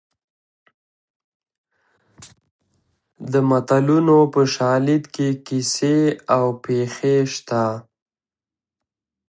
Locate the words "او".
6.35-6.45